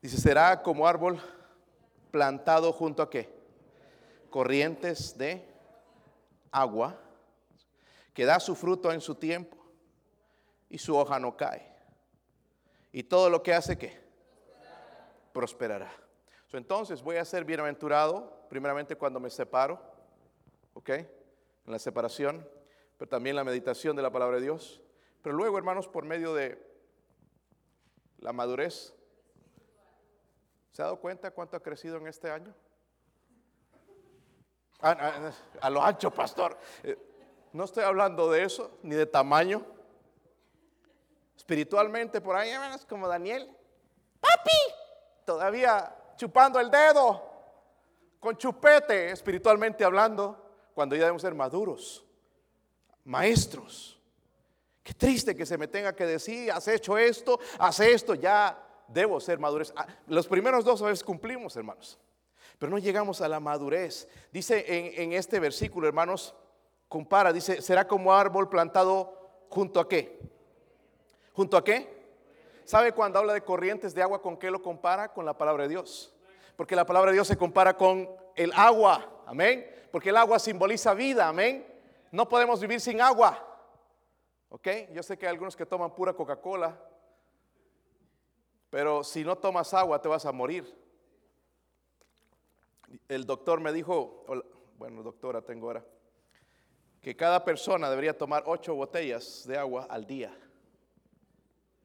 [0.00, 1.18] Dice, será como árbol
[2.10, 3.34] plantado junto a qué?
[4.30, 5.44] Corrientes de
[6.50, 7.00] agua,
[8.14, 9.56] que da su fruto en su tiempo
[10.68, 11.74] y su hoja no cae.
[12.92, 14.00] Y todo lo que hace qué?
[15.32, 15.90] Prosperará.
[16.52, 19.78] entonces voy a ser bienaventurado, primeramente cuando me separo,
[20.72, 20.90] ¿ok?
[20.90, 21.08] En
[21.66, 22.48] la separación,
[22.96, 24.80] pero también la meditación de la palabra de Dios
[25.26, 26.56] pero luego, hermanos, por medio de
[28.18, 28.94] la madurez,
[30.70, 32.54] ¿se ha dado cuenta cuánto ha crecido en este año?
[34.78, 36.56] Ah, ah, a, lo ancho, pastor.
[36.84, 36.96] Eh,
[37.52, 39.66] no estoy hablando de eso, ni de tamaño.
[41.36, 43.52] Espiritualmente, por ahí, hermanos, como Daniel.
[44.20, 44.74] Papi,
[45.24, 47.20] todavía chupando el dedo,
[48.20, 52.06] con chupete, espiritualmente hablando, cuando ya debemos ser maduros,
[53.02, 53.95] maestros.
[54.86, 59.18] Qué triste que se me tenga que decir, has hecho esto, has esto, ya debo
[59.18, 59.72] ser madurez.
[59.74, 61.98] Ah, los primeros dos veces cumplimos, hermanos,
[62.56, 64.06] pero no llegamos a la madurez.
[64.30, 64.64] Dice
[65.02, 66.36] en, este versículo, hermanos,
[66.88, 70.20] compara, dice, será como árbol plantado junto a qué?
[71.32, 71.92] ¿Junto a qué?
[72.64, 75.12] ¿Sabe cuando habla de corrientes de agua con qué lo compara?
[75.12, 76.14] Con la palabra de Dios.
[76.54, 79.68] Porque la palabra de Dios se compara con el agua, amén.
[79.90, 81.66] Porque el agua simboliza vida, amén.
[82.12, 83.45] No podemos vivir sin agua.
[84.48, 84.68] ¿Ok?
[84.92, 86.78] Yo sé que hay algunos que toman pura Coca-Cola,
[88.70, 90.72] pero si no tomas agua te vas a morir.
[93.08, 94.24] El doctor me dijo,
[94.78, 95.84] bueno, doctora tengo ahora,
[97.00, 100.36] que cada persona debería tomar ocho botellas de agua al día.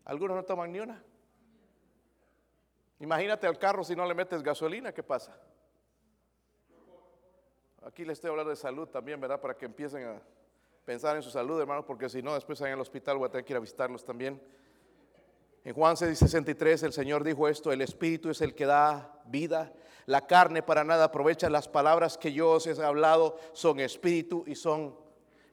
[0.05, 1.03] Algunos no toman ni una.
[2.99, 5.35] Imagínate al carro si no le metes gasolina, ¿qué pasa?
[7.83, 9.41] Aquí le estoy hablando de salud también, ¿verdad?
[9.41, 10.21] Para que empiecen a
[10.85, 13.45] pensar en su salud, hermanos, porque si no, después en el hospital voy a tener
[13.45, 14.41] que ir a visitarlos también.
[15.63, 19.73] En Juan 6:63 el Señor dijo esto, el Espíritu es el que da vida,
[20.05, 24.55] la carne para nada aprovecha, las palabras que yo os he hablado son espíritu y
[24.55, 24.95] son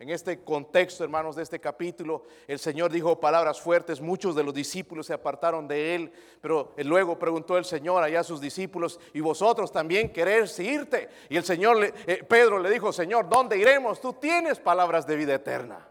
[0.01, 4.55] en este contexto, hermanos, de este capítulo, el Señor dijo palabras fuertes, muchos de los
[4.55, 9.19] discípulos se apartaron de él, pero luego preguntó el Señor allá a sus discípulos, ¿y
[9.19, 11.09] vosotros también queréis irte?
[11.29, 14.01] Y el Señor, eh, Pedro le dijo, Señor, ¿dónde iremos?
[14.01, 15.89] Tú tienes palabras de vida eterna.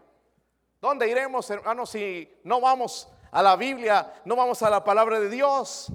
[0.80, 5.28] ¿Dónde iremos, hermanos, si no vamos a la Biblia, no vamos a la palabra de
[5.28, 5.92] Dios?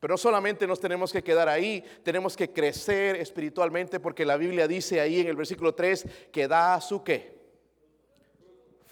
[0.00, 4.66] Pero no solamente nos tenemos que quedar ahí, tenemos que crecer espiritualmente porque la Biblia
[4.66, 7.33] dice ahí en el versículo 3 que da su qué?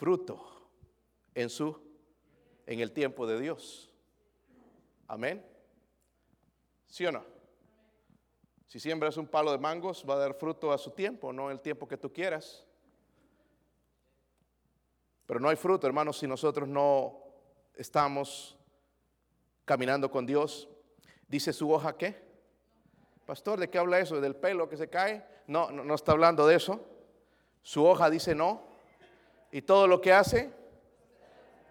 [0.02, 0.68] Fruto
[1.32, 1.80] en su
[2.66, 3.88] en el tiempo de Dios.
[5.06, 5.46] Amén.
[6.88, 7.24] ¿Sí o no?
[8.66, 11.60] Si siembras un palo de mangos, va a dar fruto a su tiempo, no el
[11.60, 12.66] tiempo que tú quieras.
[15.24, 17.22] Pero no hay fruto, hermanos, si nosotros no
[17.76, 18.58] estamos
[19.64, 20.68] caminando con Dios.
[21.28, 22.20] Dice su hoja qué?
[23.24, 24.20] Pastor, ¿de qué habla eso?
[24.20, 25.24] ¿Del pelo que se cae?
[25.46, 26.84] No, no, no está hablando de eso.
[27.62, 28.71] Su hoja dice no.
[29.52, 30.50] Y todo lo que hace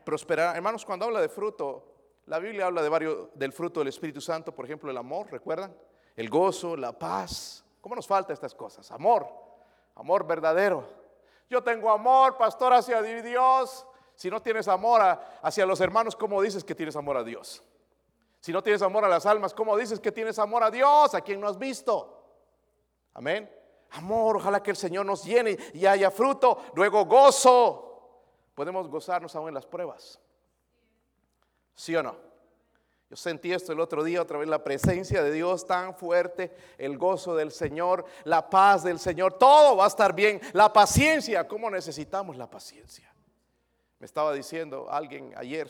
[0.06, 0.56] prosperará.
[0.56, 1.84] Hermanos, cuando habla de fruto,
[2.28, 5.76] la Biblia habla de varios del fruto del Espíritu Santo, por ejemplo, el amor, ¿recuerdan?
[6.16, 7.66] El gozo, la paz.
[7.82, 8.92] ¿Cómo nos falta estas cosas?
[8.92, 9.28] Amor,
[9.96, 10.88] amor verdadero.
[11.50, 13.86] Yo tengo amor, pastor, hacia Dios.
[14.14, 15.02] Si no tienes amor
[15.42, 17.64] hacia los hermanos, ¿cómo dices que tienes amor a Dios?
[18.40, 21.16] Si no tienes amor a las almas, ¿cómo dices que tienes amor a Dios?
[21.16, 22.24] A quien no has visto.
[23.14, 23.50] Amén.
[23.92, 26.64] Amor, ojalá que el Señor nos llene y haya fruto.
[26.76, 27.88] Luego gozo.
[28.56, 30.20] Podemos gozarnos aún en las pruebas.
[31.76, 32.16] ¿Sí o no?
[33.10, 36.98] Yo sentí esto el otro día, otra vez la presencia de Dios tan fuerte, el
[36.98, 40.40] gozo del Señor, la paz del Señor, todo va a estar bien.
[40.54, 43.14] La paciencia, ¿cómo necesitamos la paciencia?
[44.00, 45.70] Me estaba diciendo alguien ayer,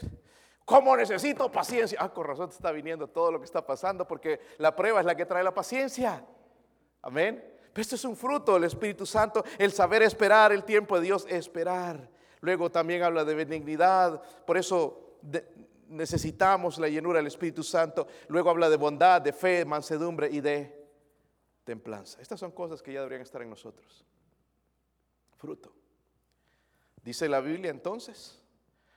[0.65, 1.97] ¿cómo necesito paciencia?
[1.99, 5.05] Ah, con razón te está viniendo todo lo que está pasando, porque la prueba es
[5.07, 6.23] la que trae la paciencia.
[7.01, 7.50] Amén.
[7.73, 11.25] Pero esto es un fruto del Espíritu Santo, el saber esperar, el tiempo de Dios,
[11.29, 12.09] esperar.
[12.41, 15.17] Luego también habla de benignidad, por eso
[15.87, 18.07] necesitamos la llenura del Espíritu Santo.
[18.27, 20.87] Luego habla de bondad, de fe, mansedumbre y de
[21.63, 22.19] templanza.
[22.21, 24.05] Estas son cosas que ya deberían estar en nosotros.
[25.37, 25.73] Fruto.
[27.03, 28.41] Dice la Biblia entonces,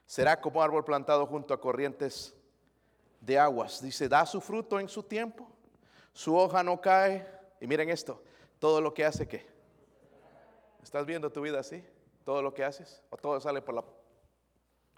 [0.07, 2.35] será como árbol plantado junto a corrientes
[3.21, 3.83] de aguas.
[3.83, 5.49] Dice, da su fruto en su tiempo,
[6.13, 7.27] su hoja no cae.
[7.61, 8.23] Y miren esto,
[8.65, 9.45] todo lo que hace que
[10.83, 11.85] ¿Estás viendo tu vida así?
[12.25, 13.03] ¿Todo lo que haces?
[13.11, 13.85] ¿O todo sale por la...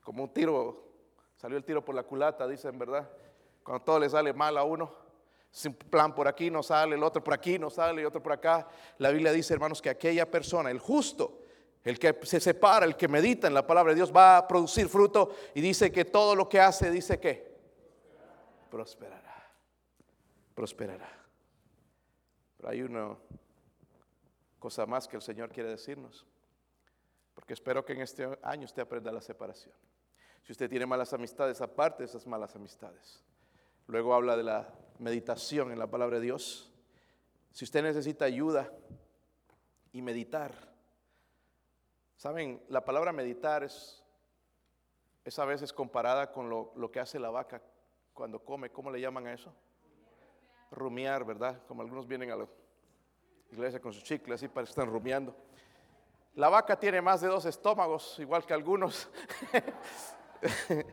[0.04, 0.84] como un tiro,
[1.34, 3.10] salió el tiro por la culata, dicen, ¿verdad?
[3.64, 4.94] Cuando todo le sale mal a uno,
[5.50, 8.34] sin plan por aquí no sale, el otro por aquí no sale y otro por
[8.34, 8.68] acá.
[8.98, 11.40] La Biblia dice, hermanos, que aquella persona, el justo,
[11.82, 14.88] el que se separa, el que medita en la palabra de Dios, va a producir
[14.88, 17.52] fruto y dice que todo lo que hace, dice que
[18.70, 19.50] prosperará.
[20.54, 21.10] Prosperará.
[22.58, 23.16] Pero hay una
[24.66, 26.26] cosa más que el Señor quiere decirnos.
[27.36, 29.72] Porque espero que en este año usted aprenda la separación.
[30.42, 33.22] Si usted tiene malas amistades, aparte de esas malas amistades.
[33.86, 36.72] Luego habla de la meditación en la palabra de Dios.
[37.52, 38.72] Si usted necesita ayuda
[39.92, 40.52] y meditar,
[42.16, 44.02] Saben, la palabra meditar es,
[45.38, 47.62] a veces comparada con lo, que hace la vaca
[48.12, 48.70] cuando come.
[48.70, 49.54] ¿Cómo le llaman a eso?
[50.72, 51.62] Rumiar, ¿verdad?
[51.68, 52.48] Como algunos vienen a la
[53.50, 55.34] iglesia con sus chicles, así para que están rumiando.
[56.34, 59.08] La vaca tiene más de dos estómagos, igual que algunos.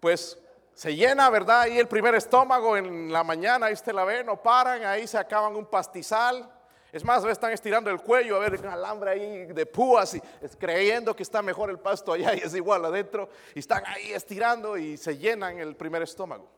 [0.00, 0.38] pues
[0.72, 1.66] se llena, ¿verdad?
[1.66, 5.18] Y el primer estómago en la mañana, ahí usted la ve, no paran, ahí se
[5.18, 6.50] acaban un pastizal
[6.92, 10.20] es más, están estirando el cuello, a ver, un alambre ahí de púas, y
[10.58, 13.28] creyendo que está mejor el pasto allá y es igual adentro.
[13.54, 16.48] Y están ahí estirando y se llenan el primer estómago.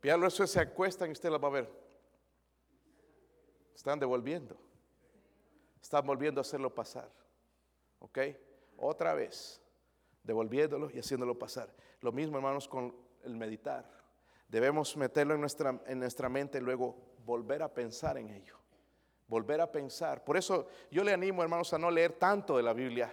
[0.00, 1.83] Pero luego se acuestan y usted la va a ver.
[3.74, 4.56] Están devolviendo.
[5.82, 7.10] Están volviendo a hacerlo pasar.
[7.98, 8.18] ¿Ok?
[8.76, 9.60] Otra vez.
[10.22, 11.74] Devolviéndolo y haciéndolo pasar.
[12.00, 13.90] Lo mismo, hermanos, con el meditar.
[14.48, 18.64] Debemos meterlo en nuestra, en nuestra mente y luego volver a pensar en ello
[19.26, 20.24] volver a pensar.
[20.24, 23.12] Por eso yo le animo, hermanos, a no leer tanto de la Biblia.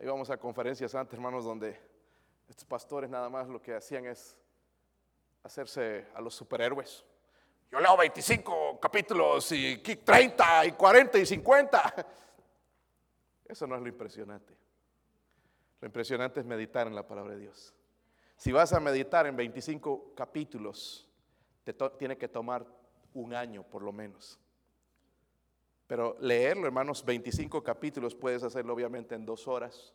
[0.00, 1.80] Íbamos a conferencias antes, hermanos, donde
[2.48, 4.36] estos pastores nada más lo que hacían es
[5.42, 7.04] hacerse a los superhéroes.
[7.74, 12.06] Yo leo 25 capítulos y 30 y 40 y 50.
[13.46, 14.54] Eso no es lo impresionante.
[15.80, 17.74] Lo impresionante es meditar en la palabra de Dios.
[18.36, 21.10] Si vas a meditar en 25 capítulos,
[21.64, 22.64] te tiene que tomar
[23.12, 24.38] un año por lo menos.
[25.88, 29.92] Pero leerlo, hermanos, 25 capítulos puedes hacerlo obviamente en dos horas.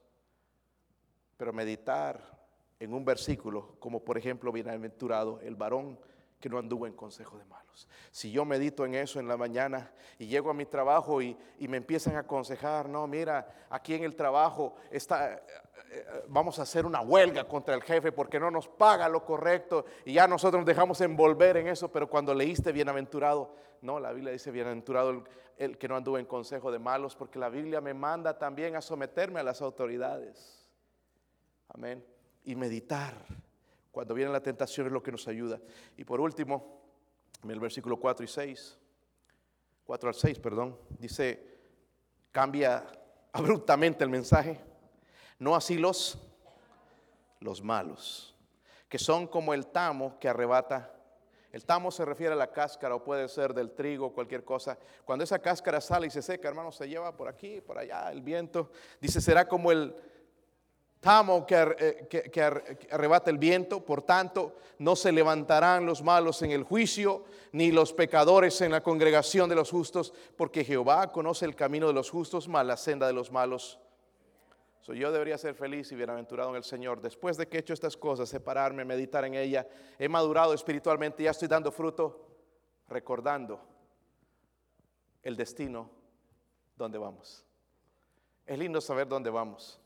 [1.37, 2.45] Pero meditar
[2.77, 5.97] en un versículo, como por ejemplo, bienaventurado el varón
[6.39, 7.88] que no anduvo en consejo de malos.
[8.12, 11.78] Si yo medito en eso en la mañana y llego a mi trabajo y, me
[11.78, 15.41] empiezan a aconsejar, no, mira, aquí en el trabajo está, eh,
[15.91, 19.86] eh, vamos a hacer una huelga contra el jefe porque no nos paga lo correcto
[20.06, 24.32] y ya nosotros nos dejamos envolver en eso, pero cuando leíste bienaventurado, no, la Biblia
[24.32, 25.23] dice bienaventurado el,
[25.58, 28.82] el que no anduvo en consejo de malos, porque la Biblia me manda también a
[28.82, 30.67] someterme a las autoridades.
[31.67, 32.04] Amén.
[32.45, 33.13] Y meditar
[33.91, 35.60] cuando viene la tentación es lo que nos ayuda.
[35.97, 36.82] Y por último,
[37.43, 38.78] en el versículo 4 y 6,
[39.86, 41.58] 4 al 6, perdón, dice,
[42.32, 42.86] cambia
[43.34, 44.60] abruptamente el mensaje.
[45.39, 46.19] No así los,
[47.39, 48.36] los malos,
[48.88, 50.95] que son como el tamo que arrebata.
[51.52, 54.78] El tamo se refiere a la cáscara o puede ser del trigo, cualquier cosa.
[55.04, 58.21] Cuando esa cáscara sale y se seca, hermano, se lleva por aquí, por allá, el
[58.21, 58.69] viento.
[59.02, 59.95] Dice, será como el,
[60.99, 66.63] tamo eh, que, arrebata el viento, por tanto, no se levantarán los malos en el
[66.63, 71.88] juicio, ni los pecadores en la congregación de los justos, porque Jehová conoce el camino
[71.88, 73.79] de los justos, mas la senda de los malos.
[74.88, 76.99] yo debería ser feliz y bienaventurado en el Señor.
[76.99, 79.67] Después de que he hecho estas cosas, separarme, meditar en ella,
[79.99, 82.25] he madurado espiritualmente, ya estoy dando fruto,
[82.88, 83.62] recordando
[85.21, 85.89] el destino
[86.75, 87.45] donde vamos.
[88.47, 89.79] Es lindo saber dónde vamos.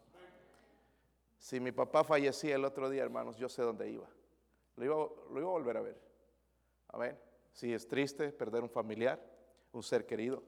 [1.43, 4.07] Si mi papá fallecía el otro día, hermanos, yo sé dónde iba.
[4.77, 6.01] Lo iba, lo iba a volver a ver.
[6.87, 7.19] Amén.
[7.51, 9.21] Si es triste perder un familiar,
[9.73, 10.41] un ser querido.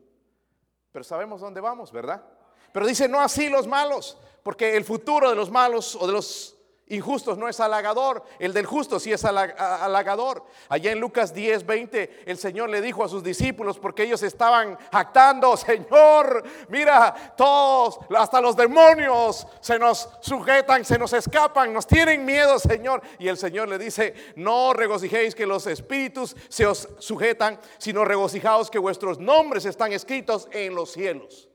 [0.94, 2.26] Pero sabemos dónde vamos, ¿verdad?
[2.72, 6.58] Pero dice, no así los malos, porque el futuro de los malos o de los
[6.88, 10.46] Injustos no es halagador, el del justo sí es halagador.
[10.70, 14.78] Allá en Lucas 10, 20, el Señor le dijo a sus discípulos, porque ellos estaban
[14.92, 22.24] jactando, Señor, mira, todos, hasta los demonios se nos sujetan, se nos escapan, nos tienen
[22.24, 23.02] miedo, Señor.
[23.18, 28.70] Y el Señor le dice, no regocijéis que los espíritus se os sujetan, sino regocijaos
[28.70, 31.50] que vuestros nombres están escritos en los cielos.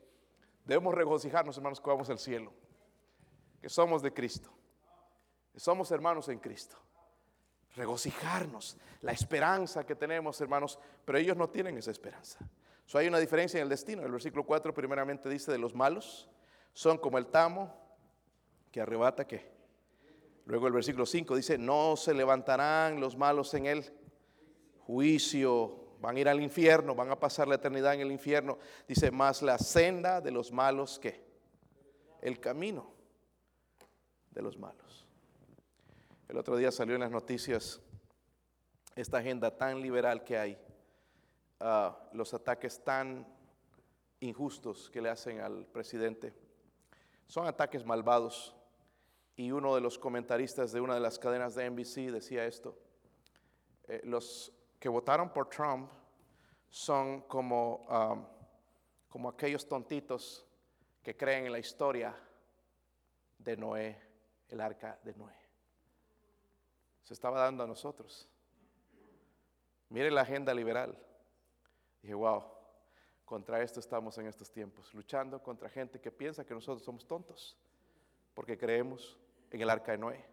[0.64, 2.52] Debemos regocijarnos, hermanos, que vamos al cielo,
[3.62, 4.50] que somos de Cristo.
[5.56, 6.76] Somos hermanos en Cristo.
[7.76, 12.38] Regocijarnos, la esperanza que tenemos, hermanos, pero ellos no tienen esa esperanza.
[12.86, 14.02] So, hay una diferencia en el destino.
[14.02, 16.28] El versículo 4 primeramente dice de los malos,
[16.72, 17.72] son como el tamo
[18.72, 19.48] que arrebata que.
[20.46, 23.92] Luego el versículo 5 dice, no se levantarán los malos en el
[24.80, 25.76] juicio.
[26.00, 28.58] van a ir al infierno, van a pasar la eternidad en el infierno.
[28.88, 31.22] Dice, más la senda de los malos que
[32.22, 32.92] el camino
[34.30, 34.89] de los malos.
[36.30, 37.80] El otro día salió en las noticias
[38.94, 40.56] esta agenda tan liberal que hay,
[41.58, 43.26] ah, los ataques tan
[44.20, 46.32] injustos que le hacen al presidente.
[47.26, 48.54] Son ataques malvados.
[49.34, 52.78] Y uno de los comentaristas de una de las cadenas de NBC decía esto.
[53.88, 55.90] Eh, los que votaron por Trump
[56.68, 58.24] son como, ah,
[59.08, 60.46] como aquellos tontitos
[61.02, 62.14] que creen en la historia
[63.36, 64.00] de Noé,
[64.48, 65.49] el arca de Noé.
[67.10, 68.28] Se estaba dando a nosotros.
[69.88, 70.96] Mire la agenda liberal.
[72.00, 72.44] Dije, wow,
[73.24, 77.58] contra esto estamos en estos tiempos, luchando contra gente que piensa que nosotros somos tontos,
[78.32, 79.18] porque creemos
[79.50, 80.24] en el arca de Noé.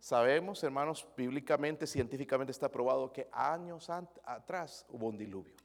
[0.00, 5.56] Sabemos, hermanos, bíblicamente, científicamente está probado que años atrás hubo un diluvio.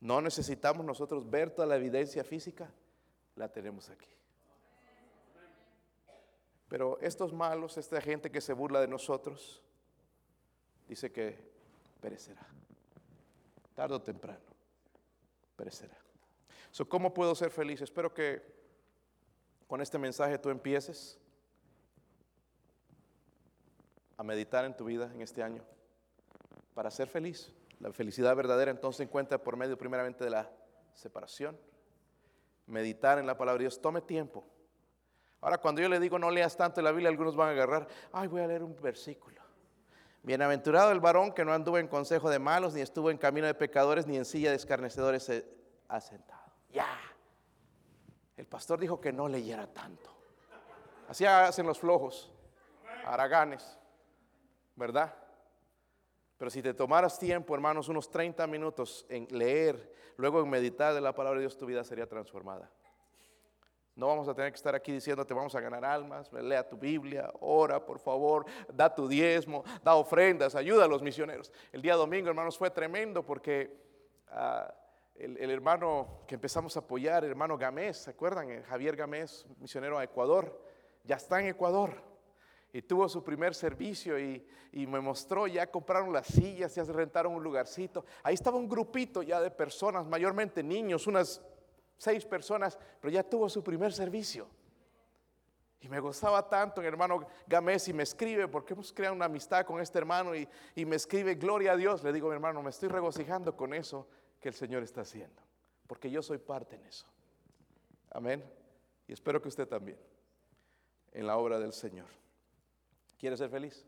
[0.00, 2.70] No necesitamos nosotros ver toda la evidencia física,
[3.36, 4.10] la tenemos aquí.
[6.76, 9.62] Pero estos malos, esta gente que se burla de nosotros,
[10.86, 11.34] dice que
[12.02, 12.46] perecerá.
[13.74, 14.44] Tarde o temprano,
[15.56, 15.96] perecerá.
[16.70, 17.80] So, ¿Cómo puedo ser feliz?
[17.80, 18.42] Espero que
[19.66, 21.18] con este mensaje tú empieces
[24.18, 25.64] a meditar en tu vida en este año
[26.74, 27.54] para ser feliz.
[27.80, 30.52] La felicidad verdadera entonces se encuentra por medio primeramente de la
[30.92, 31.58] separación.
[32.66, 33.80] Meditar en la palabra de Dios.
[33.80, 34.44] Tome tiempo.
[35.46, 38.26] Ahora cuando yo le digo no leas tanto la Biblia, algunos van a agarrar, ay,
[38.26, 39.40] voy a leer un versículo.
[40.24, 43.54] Bienaventurado el varón que no anduvo en consejo de malos, ni estuvo en camino de
[43.54, 45.30] pecadores, ni en silla de escarnecedores
[45.86, 46.52] asentado.
[46.72, 46.98] Ya.
[48.36, 50.10] El pastor dijo que no leyera tanto.
[51.08, 52.32] Así hacen los flojos,
[53.04, 53.78] araganes,
[54.74, 55.14] ¿verdad?
[56.38, 61.00] Pero si te tomaras tiempo, hermanos, unos 30 minutos en leer, luego en meditar de
[61.00, 62.68] la palabra de Dios, tu vida sería transformada.
[63.96, 67.32] No vamos a tener que estar aquí diciéndote vamos a ganar almas, lea tu Biblia,
[67.40, 71.50] ora por favor, da tu diezmo, da ofrendas, ayuda a los misioneros.
[71.72, 73.74] El día domingo, hermanos, fue tremendo porque
[74.28, 74.70] ah,
[75.14, 78.50] el, hermano que empezamos a apoyar, hermano Gamés, ¿se acuerdan?
[78.50, 80.60] El Javier Gamés, misionero a Ecuador,
[81.04, 81.94] ya está en Ecuador
[82.74, 87.32] y tuvo su primer servicio y, me mostró, ya compraron las sillas, ya se rentaron
[87.32, 88.04] un lugarcito.
[88.22, 91.42] Ahí estaba un grupito ya de personas, mayormente niños, unas
[91.96, 94.48] seis personas, pero ya tuvo su primer servicio.
[95.80, 99.64] Y me gustaba tanto, el hermano Gamés, y me escribe, porque hemos creado una amistad
[99.64, 102.02] con este hermano, y, y me escribe, gloria a Dios.
[102.02, 104.08] Le digo, mi hermano, me estoy regocijando con eso
[104.40, 105.42] que el Señor está haciendo,
[105.86, 107.06] porque yo soy parte en eso.
[108.10, 108.44] Amén.
[109.06, 109.98] Y espero que usted también,
[111.12, 112.08] en la obra del Señor.
[113.18, 113.86] ¿Quiere ser feliz?